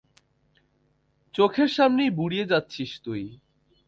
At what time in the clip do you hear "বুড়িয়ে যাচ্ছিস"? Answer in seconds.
2.09-2.91